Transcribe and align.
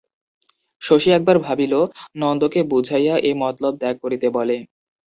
শশী 0.81 1.09
একবার 1.11 1.37
ভাবিল, 1.39 1.73
নন্দকে 2.15 2.59
বুঝাইয়া 2.71 3.15
এ 3.21 3.31
মতলব 3.41 3.73
ত্যাগ 3.81 3.95
করিতে 4.03 4.27
বলে। 4.37 4.57